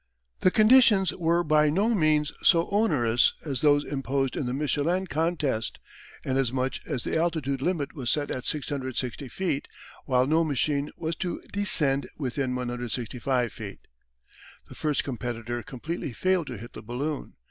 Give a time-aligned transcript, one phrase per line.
[0.39, 5.77] The conditions were by no means so onerous as those imposed in the Michelin contest,
[6.23, 9.67] inasmuch as the altitude limit was set at 660 feet,
[10.05, 13.81] while no machine was to descend within 165 feet.
[14.67, 17.35] The first competitor completely failed to hit the balloon.